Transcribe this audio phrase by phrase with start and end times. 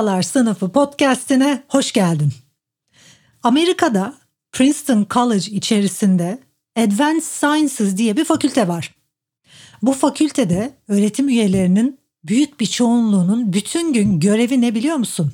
[0.00, 2.32] Ustalar Sınıfı podcastine hoş geldin.
[3.42, 4.14] Amerika'da
[4.52, 6.38] Princeton College içerisinde
[6.76, 8.94] Advanced Sciences diye bir fakülte var.
[9.82, 15.32] Bu fakültede öğretim üyelerinin büyük bir çoğunluğunun bütün gün görevi ne biliyor musun?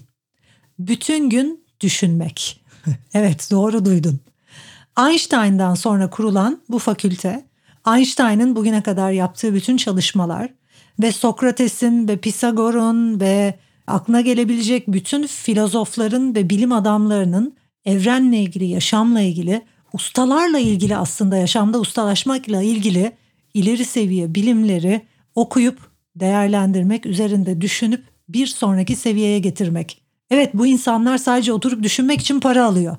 [0.78, 2.64] Bütün gün düşünmek.
[3.14, 4.20] evet doğru duydun.
[4.98, 7.44] Einstein'dan sonra kurulan bu fakülte,
[7.88, 10.50] Einstein'ın bugüne kadar yaptığı bütün çalışmalar
[11.02, 13.54] ve Sokrates'in ve Pisagor'un ve
[13.86, 21.80] aklına gelebilecek bütün filozofların ve bilim adamlarının evrenle ilgili, yaşamla ilgili, ustalarla ilgili aslında yaşamda
[21.80, 23.12] ustalaşmakla ilgili
[23.54, 25.02] ileri seviye bilimleri
[25.34, 30.02] okuyup değerlendirmek, üzerinde düşünüp bir sonraki seviyeye getirmek.
[30.30, 32.96] Evet bu insanlar sadece oturup düşünmek için para alıyor.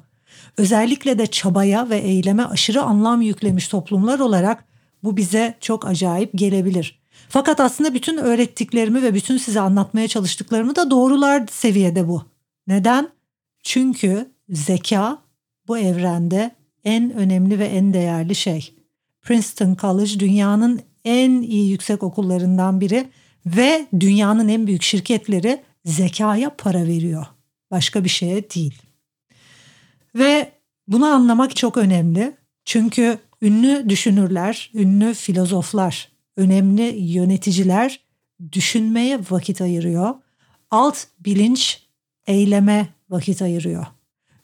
[0.57, 4.65] Özellikle de çabaya ve eyleme aşırı anlam yüklemiş toplumlar olarak
[5.03, 6.99] bu bize çok acayip gelebilir.
[7.29, 12.23] Fakat aslında bütün öğrettiklerimi ve bütün size anlatmaya çalıştıklarımı da doğrular seviyede bu.
[12.67, 13.09] Neden?
[13.63, 15.17] Çünkü zeka
[15.67, 18.73] bu evrende en önemli ve en değerli şey.
[19.21, 23.07] Princeton College dünyanın en iyi yüksek okullarından biri
[23.45, 27.25] ve dünyanın en büyük şirketleri zekaya para veriyor.
[27.71, 28.81] Başka bir şeye değil.
[30.15, 30.51] Ve
[30.87, 32.33] bunu anlamak çok önemli.
[32.65, 37.99] Çünkü ünlü düşünürler, ünlü filozoflar, önemli yöneticiler
[38.51, 40.15] düşünmeye vakit ayırıyor.
[40.71, 41.81] Alt bilinç
[42.27, 43.85] eyleme vakit ayırıyor.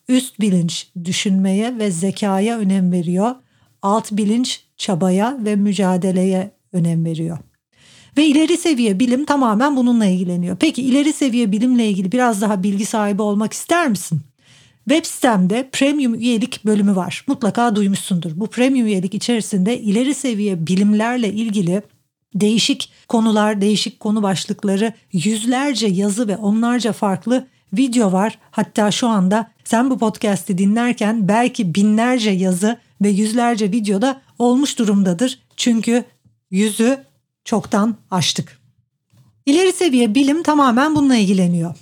[0.08, 3.36] Üst bilinç düşünmeye ve zekaya önem veriyor.
[3.82, 7.38] Alt bilinç çabaya ve mücadeleye önem veriyor.
[8.18, 10.58] Ve ileri seviye bilim tamamen bununla ilgileniyor.
[10.59, 14.22] Peki ileri seviye bilimle ilgili biraz daha bilgi sahibi olmak ister misin?
[14.90, 17.26] Web sitemde premium üyelik bölümü var.
[17.28, 18.32] Mutlaka duymuşsundur.
[18.36, 21.82] Bu premium üyelik içerisinde ileri seviye bilimlerle ilgili
[22.36, 28.40] değişik konular, değişik konu başlıkları, yüzlerce yazı ve onlarca farklı video var.
[28.52, 35.40] Hatta şu anda sen bu podcast'i dinlerken belki binlerce yazı ve yüzlerce videoda olmuş durumdadır.
[35.58, 36.06] Çünkü
[36.52, 37.04] yüzü
[37.46, 38.60] çoktan aştık.
[39.46, 41.76] İleri seviye bilim tamamen bununla ilgileniyor.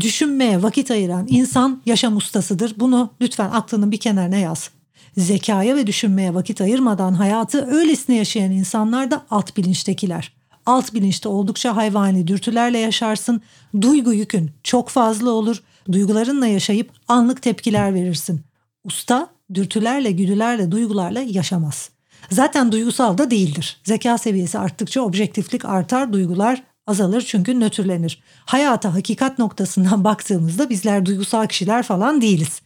[0.00, 2.74] Düşünmeye vakit ayıran insan yaşam ustasıdır.
[2.76, 4.70] Bunu lütfen aklının bir kenarına yaz.
[5.16, 10.32] Zekaya ve düşünmeye vakit ayırmadan hayatı öylesine yaşayan insanlar da alt bilinçtekiler.
[10.66, 13.40] Alt bilinçte oldukça hayvani dürtülerle yaşarsın.
[13.80, 15.62] Duygu yükün çok fazla olur.
[15.92, 18.40] Duygularınla yaşayıp anlık tepkiler verirsin.
[18.84, 21.90] Usta dürtülerle, güdülerle, duygularla yaşamaz.
[22.30, 23.80] Zaten duygusal da değildir.
[23.84, 28.22] Zeka seviyesi arttıkça objektiflik artar, duygular azalır çünkü nötrlenir.
[28.46, 32.62] Hayata hakikat noktasından baktığımızda bizler duygusal kişiler falan değiliz.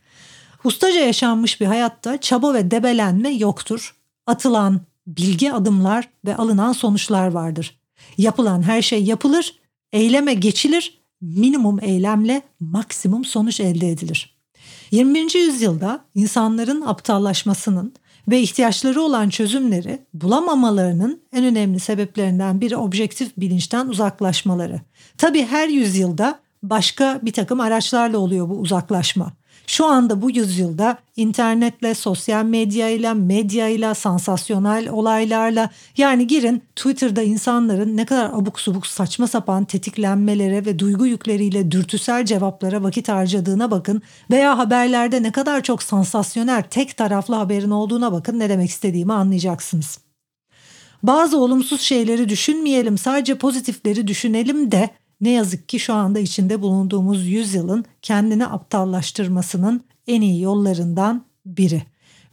[0.64, 3.96] Ustaca yaşanmış bir hayatta çaba ve debelenme yoktur.
[4.26, 7.78] Atılan bilgi adımlar ve alınan sonuçlar vardır.
[8.18, 9.54] Yapılan her şey yapılır,
[9.92, 14.36] eyleme geçilir, minimum eylemle maksimum sonuç elde edilir.
[14.90, 15.34] 21.
[15.34, 17.94] yüzyılda insanların aptallaşmasının
[18.28, 24.80] ve ihtiyaçları olan çözümleri bulamamalarının en önemli sebeplerinden biri objektif bilinçten uzaklaşmaları.
[25.18, 29.32] Tabii her yüzyılda başka bir takım araçlarla oluyor bu uzaklaşma.
[29.66, 38.06] Şu anda bu yüzyılda internetle, sosyal medyayla, medyayla, sansasyonel olaylarla yani girin Twitter'da insanların ne
[38.06, 44.58] kadar abuk subuk saçma sapan tetiklenmelere ve duygu yükleriyle dürtüsel cevaplara vakit harcadığına bakın veya
[44.58, 49.98] haberlerde ne kadar çok sansasyonel tek taraflı haberin olduğuna bakın ne demek istediğimi anlayacaksınız.
[51.02, 54.90] Bazı olumsuz şeyleri düşünmeyelim sadece pozitifleri düşünelim de
[55.20, 61.82] ne yazık ki şu anda içinde bulunduğumuz yüzyılın kendini aptallaştırmasının en iyi yollarından biri.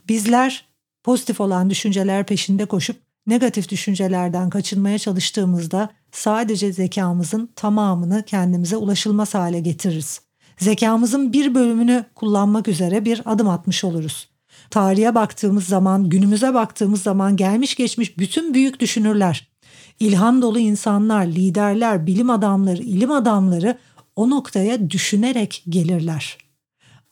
[0.08, 0.64] Bizler
[1.04, 2.96] pozitif olan düşünceler peşinde koşup
[3.26, 10.20] negatif düşüncelerden kaçınmaya çalıştığımızda sadece zekamızın tamamını kendimize ulaşılmaz hale getiririz.
[10.58, 14.28] Zekamızın bir bölümünü kullanmak üzere bir adım atmış oluruz.
[14.70, 19.53] Tarihe baktığımız zaman, günümüze baktığımız zaman gelmiş geçmiş bütün büyük düşünürler
[20.00, 23.78] İlham dolu insanlar, liderler, bilim adamları, ilim adamları
[24.16, 26.38] o noktaya düşünerek gelirler.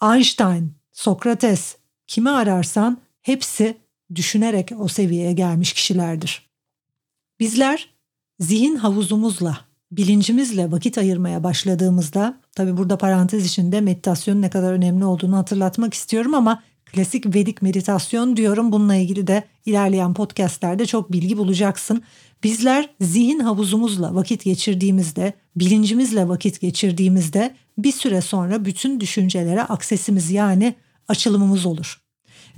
[0.02, 1.76] Einstein, Sokrates,
[2.06, 3.76] kimi ararsan hepsi
[4.14, 6.50] düşünerek o seviyeye gelmiş kişilerdir.
[7.40, 7.88] Bizler
[8.40, 9.58] zihin havuzumuzla,
[9.92, 16.34] bilincimizle vakit ayırmaya başladığımızda, tabi burada parantez içinde meditasyonun ne kadar önemli olduğunu hatırlatmak istiyorum
[16.34, 16.62] ama
[16.92, 18.72] klasik Vedik meditasyon diyorum.
[18.72, 22.02] Bununla ilgili de ilerleyen podcastlerde çok bilgi bulacaksın.
[22.44, 30.74] Bizler zihin havuzumuzla vakit geçirdiğimizde, bilincimizle vakit geçirdiğimizde bir süre sonra bütün düşüncelere aksesimiz yani
[31.08, 32.02] açılımımız olur.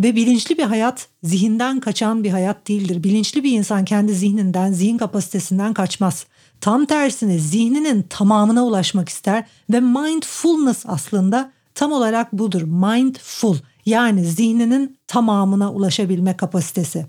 [0.00, 3.04] Ve bilinçli bir hayat zihinden kaçan bir hayat değildir.
[3.04, 6.26] Bilinçli bir insan kendi zihninden, zihin kapasitesinden kaçmaz.
[6.60, 12.62] Tam tersine zihninin tamamına ulaşmak ister ve mindfulness aslında tam olarak budur.
[12.62, 17.06] Mindful yani zihninin tamamına ulaşabilme kapasitesi.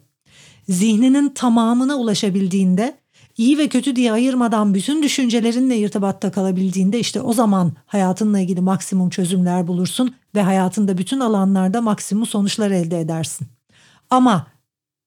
[0.69, 2.97] Zihninin tamamına ulaşabildiğinde
[3.37, 9.09] iyi ve kötü diye ayırmadan bütün düşüncelerinle irtibatta kalabildiğinde işte o zaman hayatınla ilgili maksimum
[9.09, 13.47] çözümler bulursun ve hayatında bütün alanlarda maksimum sonuçlar elde edersin.
[14.09, 14.47] Ama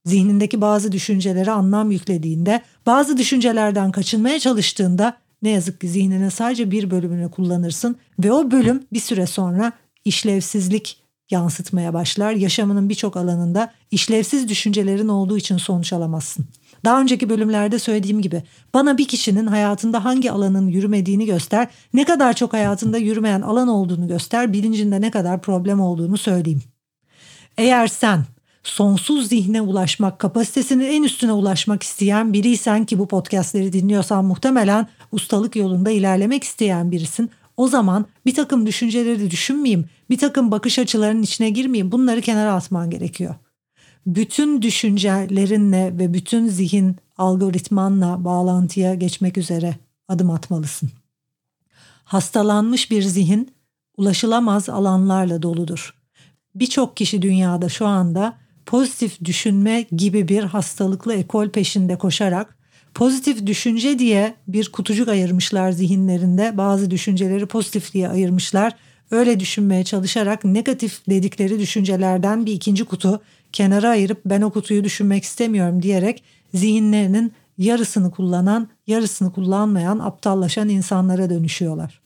[0.04, 6.90] zihnindeki bazı düşüncelere anlam yüklediğinde, bazı düşüncelerden kaçınmaya çalıştığında ne yazık ki zihninin sadece bir
[6.90, 9.72] bölümünü kullanırsın ve o bölüm bir süre sonra
[10.04, 12.32] işlevsizlik yansıtmaya başlar.
[12.32, 16.46] Yaşamının birçok alanında işlevsiz düşüncelerin olduğu için sonuç alamazsın.
[16.84, 18.42] Daha önceki bölümlerde söylediğim gibi
[18.74, 24.08] bana bir kişinin hayatında hangi alanın yürümediğini göster, ne kadar çok hayatında yürümeyen alan olduğunu
[24.08, 26.62] göster, bilincinde ne kadar problem olduğunu söyleyeyim.
[27.56, 28.24] Eğer sen
[28.62, 35.56] sonsuz zihne ulaşmak, kapasitesinin en üstüne ulaşmak isteyen biriysen ki bu podcastleri dinliyorsan muhtemelen ustalık
[35.56, 37.30] yolunda ilerlemek isteyen birisin.
[37.58, 42.90] O zaman bir takım düşünceleri düşünmeyeyim, bir takım bakış açılarının içine girmeyeyim bunları kenara atman
[42.90, 43.34] gerekiyor.
[44.06, 49.76] Bütün düşüncelerinle ve bütün zihin algoritmanla bağlantıya geçmek üzere
[50.08, 50.90] adım atmalısın.
[52.04, 53.50] Hastalanmış bir zihin
[53.96, 55.94] ulaşılamaz alanlarla doludur.
[56.54, 62.57] Birçok kişi dünyada şu anda pozitif düşünme gibi bir hastalıklı ekol peşinde koşarak
[62.98, 66.56] pozitif düşünce diye bir kutucuk ayırmışlar zihinlerinde.
[66.56, 68.76] Bazı düşünceleri pozitif diye ayırmışlar.
[69.10, 73.20] Öyle düşünmeye çalışarak negatif dedikleri düşüncelerden bir ikinci kutu
[73.52, 76.22] kenara ayırıp ben o kutuyu düşünmek istemiyorum diyerek
[76.54, 82.00] zihinlerinin yarısını kullanan, yarısını kullanmayan, aptallaşan insanlara dönüşüyorlar.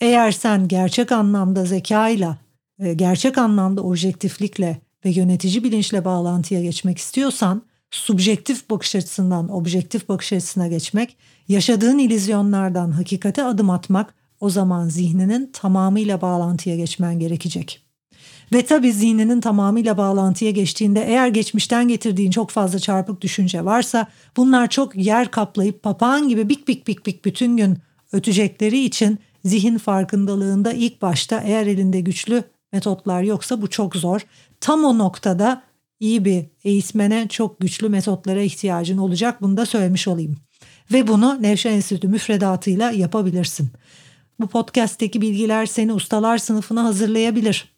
[0.00, 2.38] Eğer sen gerçek anlamda zekayla,
[2.78, 7.62] e, gerçek anlamda objektiflikle ve yönetici bilinçle bağlantıya geçmek istiyorsan
[7.94, 11.16] subjektif bakış açısından objektif bakış açısına geçmek,
[11.48, 17.80] yaşadığın ilizyonlardan hakikate adım atmak o zaman zihninin tamamıyla bağlantıya geçmen gerekecek.
[18.52, 24.06] Ve tabii zihninin tamamıyla bağlantıya geçtiğinde eğer geçmişten getirdiğin çok fazla çarpık düşünce varsa
[24.36, 27.78] bunlar çok yer kaplayıp papağan gibi bik bik bik bik bütün gün
[28.12, 34.26] ötecekleri için zihin farkındalığında ilk başta eğer elinde güçlü metotlar yoksa bu çok zor.
[34.60, 35.62] Tam o noktada
[36.00, 39.42] iyi bir eğitmene çok güçlü metotlara ihtiyacın olacak.
[39.42, 40.36] Bunu da söylemiş olayım.
[40.92, 43.70] Ve bunu Nevşehir Enstitü müfredatıyla yapabilirsin.
[44.40, 47.74] Bu podcast'teki bilgiler seni ustalar sınıfına hazırlayabilir.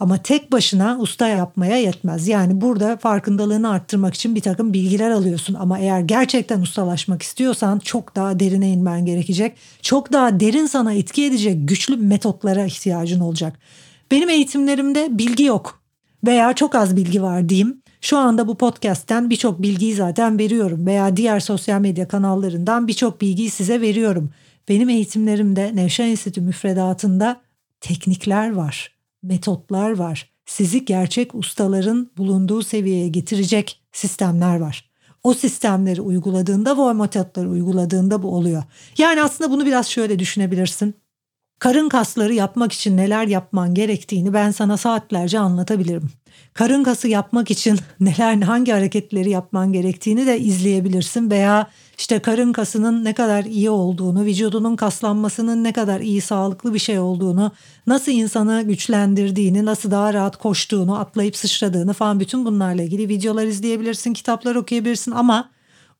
[0.00, 2.28] Ama tek başına usta yapmaya yetmez.
[2.28, 5.54] Yani burada farkındalığını arttırmak için bir takım bilgiler alıyorsun.
[5.54, 9.56] Ama eğer gerçekten ustalaşmak istiyorsan çok daha derine inmen gerekecek.
[9.82, 13.58] Çok daha derin sana etki edecek güçlü metotlara ihtiyacın olacak.
[14.10, 15.79] Benim eğitimlerimde bilgi yok
[16.26, 17.82] veya çok az bilgi var diyeyim.
[18.00, 23.50] Şu anda bu podcast'ten birçok bilgiyi zaten veriyorum veya diğer sosyal medya kanallarından birçok bilgiyi
[23.50, 24.30] size veriyorum.
[24.68, 27.40] Benim eğitimlerimde Nevşehir Enstitü müfredatında
[27.80, 30.30] teknikler var, metotlar var.
[30.46, 34.90] Sizi gerçek ustaların bulunduğu seviyeye getirecek sistemler var.
[35.22, 38.62] O sistemleri uyguladığında o metotları uyguladığında bu oluyor.
[38.98, 40.94] Yani aslında bunu biraz şöyle düşünebilirsin.
[41.60, 46.10] Karın kasları yapmak için neler yapman gerektiğini ben sana saatlerce anlatabilirim.
[46.54, 53.04] Karın kası yapmak için neler hangi hareketleri yapman gerektiğini de izleyebilirsin veya işte karın kasının
[53.04, 57.52] ne kadar iyi olduğunu, vücudunun kaslanmasının ne kadar iyi sağlıklı bir şey olduğunu,
[57.86, 64.12] nasıl insanı güçlendirdiğini, nasıl daha rahat koştuğunu, atlayıp sıçradığını falan bütün bunlarla ilgili videolar izleyebilirsin,
[64.12, 65.50] kitaplar okuyabilirsin ama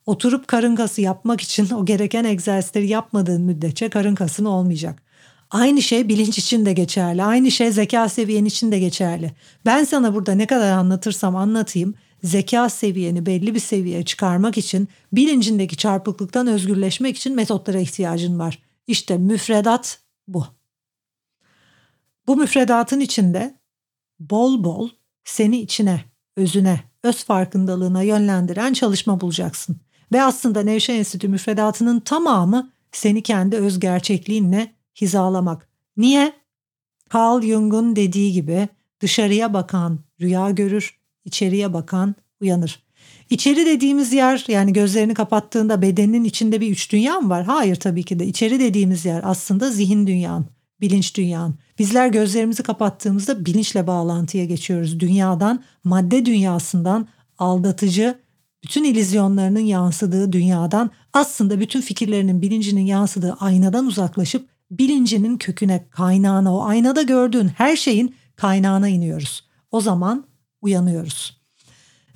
[0.07, 5.10] oturup karın kası yapmak için o gereken egzersizleri yapmadığın müddetçe karın kasın olmayacak.
[5.51, 7.25] Aynı şey bilinç için de geçerli.
[7.25, 9.33] Aynı şey zeka seviyen için de geçerli.
[9.67, 15.77] Ben sana burada ne kadar anlatırsam anlatayım zeka seviyeni belli bir seviyeye çıkarmak için bilincindeki
[15.77, 18.59] çarpıklıktan özgürleşmek için metotlara ihtiyacın var.
[18.87, 20.47] İşte müfredat bu.
[22.27, 23.59] Bu müfredatın içinde
[24.21, 24.89] bol bol
[25.25, 26.05] seni içine,
[26.37, 29.81] özüne, öz farkındalığına yönlendiren çalışma bulacaksın.
[30.13, 35.69] Ve aslında Nevşehir Enstitü müfredatının tamamı seni kendi öz gerçekliğinle hizalamak.
[35.97, 36.33] Niye?
[37.15, 38.69] Carl Jung'un dediği gibi
[39.01, 42.83] dışarıya bakan rüya görür, içeriye bakan uyanır.
[43.31, 47.45] İçeri dediğimiz yer yani gözlerini kapattığında bedenin içinde bir üç dünya mı var?
[47.45, 48.27] Hayır tabii ki de.
[48.27, 50.47] İçeri dediğimiz yer aslında zihin dünyan,
[50.81, 51.55] bilinç dünyan.
[51.79, 55.01] Bizler gözlerimizi kapattığımızda bilinçle bağlantıya geçiyoruz.
[55.01, 58.19] Dünyadan, madde dünyasından aldatıcı,
[58.65, 66.65] bütün ilizyonlarının yansıdığı dünyadan aslında bütün fikirlerinin bilincinin yansıdığı aynadan uzaklaşıp bilincinin köküne, kaynağına, o
[66.65, 69.49] aynada gördüğün her şeyin kaynağına iniyoruz.
[69.71, 70.25] O zaman
[70.63, 71.41] uyanıyoruz.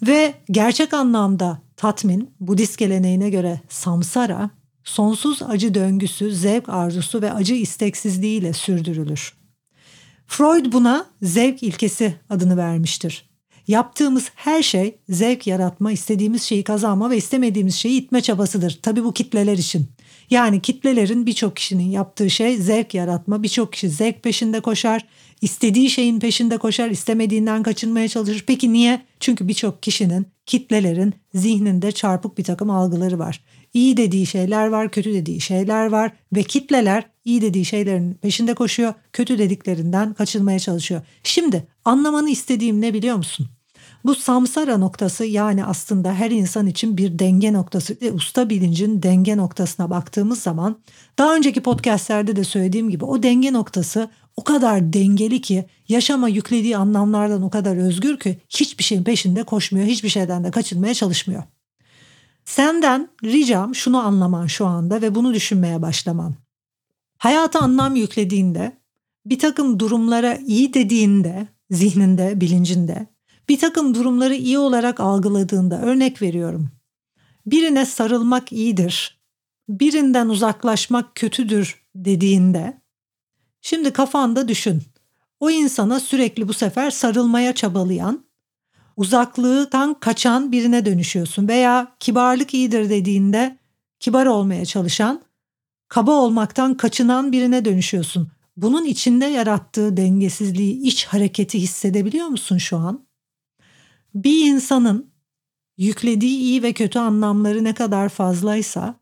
[0.07, 4.51] Ve gerçek anlamda tatmin, Budist geleneğine göre samsara,
[4.85, 9.35] sonsuz acı döngüsü, zevk arzusu ve acı isteksizliği ile sürdürülür.
[10.27, 13.31] Freud buna zevk ilkesi adını vermiştir.
[13.67, 18.79] Yaptığımız her şey zevk yaratma, istediğimiz şeyi kazanma ve istemediğimiz şeyi itme çabasıdır.
[18.83, 19.87] Tabi bu kitleler için.
[20.31, 23.43] Yani kitlelerin birçok kişinin yaptığı şey zevk yaratma.
[23.43, 25.07] Birçok kişi zevk peşinde koşar,
[25.41, 28.45] istediği şeyin peşinde koşar, istemediğinden kaçınmaya çalışır.
[28.47, 29.03] Peki niye?
[29.21, 33.41] Çünkü birçok kişinin, kitlelerin zihninde çarpık bir takım algıları var.
[33.75, 38.95] İyi dediği şeyler var, kötü dediği şeyler var ve kitleler iyi dediği şeylerin peşinde koşuyor,
[39.13, 41.01] kötü dediklerinden kaçınmaya çalışıyor.
[41.23, 43.49] Şimdi anlamanı istediğim ne biliyor musun?
[44.05, 47.97] Bu samsara noktası yani aslında her insan için bir denge noktası.
[48.13, 50.79] Usta bilincin denge noktasına baktığımız zaman
[51.19, 56.77] daha önceki podcastlerde de söylediğim gibi o denge noktası o kadar dengeli ki yaşama yüklediği
[56.77, 61.43] anlamlardan o kadar özgür ki hiçbir şeyin peşinde koşmuyor, hiçbir şeyden de kaçınmaya çalışmıyor.
[62.45, 66.35] Senden ricam şunu anlaman şu anda ve bunu düşünmeye başlaman.
[67.19, 68.73] Hayata anlam yüklediğinde,
[69.27, 73.07] bir takım durumlara iyi dediğinde, zihninde, bilincinde,
[73.49, 76.71] bir takım durumları iyi olarak algıladığında örnek veriyorum.
[77.47, 79.21] Birine sarılmak iyidir,
[79.69, 82.81] birinden uzaklaşmak kötüdür dediğinde,
[83.61, 84.83] şimdi kafanda düşün.
[85.41, 88.25] O insana sürekli bu sefer sarılmaya çabalayan,
[88.97, 93.59] uzaklıktan kaçan birine dönüşüyorsun veya kibarlık iyidir dediğinde
[94.01, 95.23] kibar olmaya çalışan,
[95.89, 98.31] kaba olmaktan kaçınan birine dönüşüyorsun.
[98.57, 103.04] Bunun içinde yarattığı dengesizliği, iç hareketi hissedebiliyor musun şu an?
[104.15, 105.11] Bir insanın
[105.77, 108.95] yüklediği iyi ve kötü anlamları ne kadar fazlaysa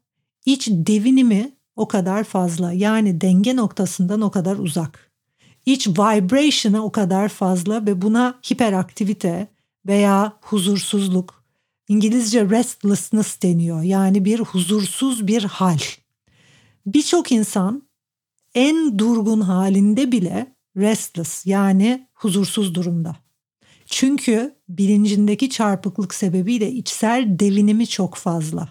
[0.47, 2.73] iç devinimi o kadar fazla.
[2.73, 5.13] Yani denge noktasından o kadar uzak.
[5.67, 9.49] İç vibration'ı o kadar fazla ve buna hiperaktivite
[9.87, 11.45] veya huzursuzluk,
[11.89, 13.83] İngilizce restlessness deniyor.
[13.83, 15.79] Yani bir huzursuz bir hal.
[16.87, 17.83] Birçok insan
[18.55, 23.17] en durgun halinde bile restless yani huzursuz durumda.
[23.93, 28.69] Çünkü bilincindeki çarpıklık sebebiyle içsel devinimi çok fazla.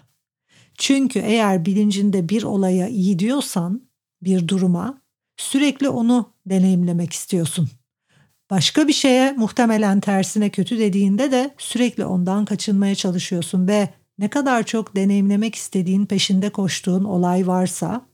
[0.78, 3.82] Çünkü eğer bilincinde bir olaya iyi diyorsan,
[4.22, 5.02] bir duruma
[5.36, 7.68] sürekli onu deneyimlemek istiyorsun.
[8.50, 13.88] Başka bir şeye muhtemelen tersine kötü dediğinde de sürekli ondan kaçınmaya çalışıyorsun ve
[14.18, 18.06] ne kadar çok deneyimlemek istediğin peşinde koştuğun olay varsa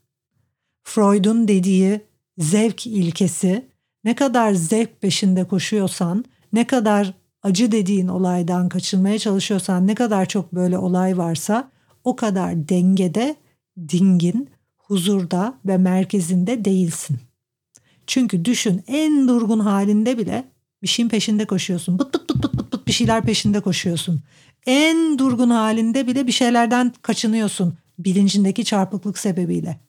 [0.84, 2.00] Freud'un dediği
[2.38, 3.68] zevk ilkesi
[4.04, 10.54] ne kadar zevk peşinde koşuyorsan ne kadar acı dediğin olaydan kaçınmaya çalışıyorsan ne kadar çok
[10.54, 11.70] böyle olay varsa
[12.04, 13.36] o kadar dengede,
[13.88, 17.18] dingin, huzurda ve merkezinde değilsin.
[18.06, 20.44] Çünkü düşün en durgun halinde bile
[20.82, 21.98] bir şeyin peşinde koşuyorsun.
[21.98, 24.22] Bıt bıt bıt bıt bıt bıt bir şeyler peşinde koşuyorsun.
[24.66, 29.80] En durgun halinde bile bir şeylerden kaçınıyorsun bilincindeki çarpıklık sebebiyle.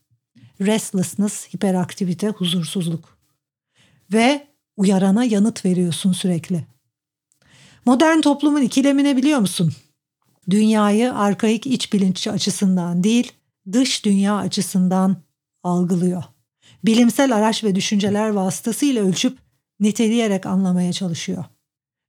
[0.62, 3.18] Restlessness, hiperaktivite, huzursuzluk.
[4.14, 4.48] Ve
[4.80, 6.66] uyarana yanıt veriyorsun sürekli.
[7.86, 9.74] Modern toplumun ikilemine biliyor musun?
[10.50, 13.32] Dünyayı arkaik iç bilinççi açısından değil,
[13.72, 15.18] dış dünya açısından
[15.64, 16.24] algılıyor.
[16.86, 19.38] Bilimsel araç ve düşünceler vasıtasıyla ölçüp
[19.80, 21.46] niteleyerek anlamaya çalışıyor.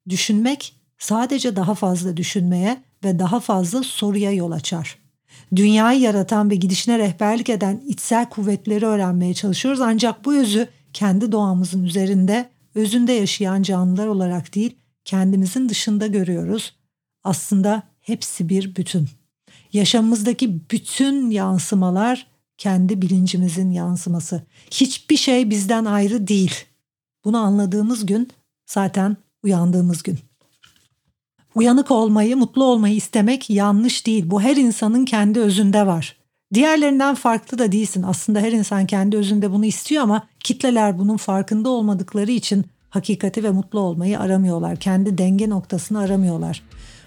[0.08, 4.98] Düşünmek sadece daha fazla düşünmeye ve daha fazla soruya yol açar.
[5.56, 11.84] Dünyayı yaratan ve gidişine rehberlik eden içsel kuvvetleri öğrenmeye çalışıyoruz ancak bu özü kendi doğamızın
[11.84, 16.74] üzerinde özünde yaşayan canlılar olarak değil, kendimizin dışında görüyoruz.
[17.24, 19.08] Aslında hepsi bir bütün.
[19.72, 22.26] Yaşamımızdaki bütün yansımalar
[22.58, 24.42] kendi bilincimizin yansıması.
[24.70, 26.54] Hiçbir şey bizden ayrı değil.
[27.24, 28.30] Bunu anladığımız gün
[28.66, 30.18] zaten uyandığımız gün.
[31.54, 34.30] Uyanık olmayı, mutlu olmayı istemek yanlış değil.
[34.30, 36.16] Bu her insanın kendi özünde var.
[36.54, 38.02] Diğerlerinden farklı da değilsin.
[38.02, 43.50] Aslında her insan kendi özünde bunu istiyor ama kitleler bunun farkında olmadıkları için hakikati ve
[43.50, 44.76] mutlu olmayı aramıyorlar.
[44.76, 46.62] Kendi denge noktasını aramıyorlar.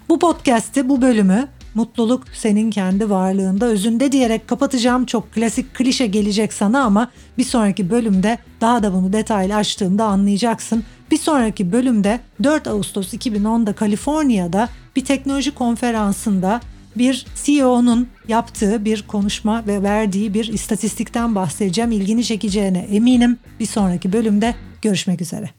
[0.08, 5.06] Bu podcast'te bu bölümü mutluluk senin kendi varlığında özünde diyerek kapatacağım.
[5.06, 10.84] Çok klasik klişe gelecek sana ama bir sonraki bölümde daha da bunu detaylı açtığımda anlayacaksın.
[11.10, 16.60] Bir sonraki bölümde 4 Ağustos 2010'da Kaliforniya'da bir teknoloji konferansında
[16.96, 21.92] bir CEO'nun yaptığı bir konuşma ve verdiği bir istatistikten bahsedeceğim.
[21.92, 23.38] İlgini çekeceğine eminim.
[23.60, 25.50] Bir sonraki bölümde görüşmek üzere.